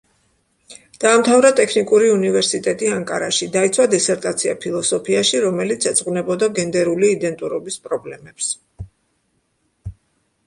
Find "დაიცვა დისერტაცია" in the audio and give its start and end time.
3.55-4.55